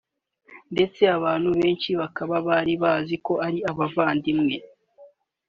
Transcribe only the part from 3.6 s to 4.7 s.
abavandimwe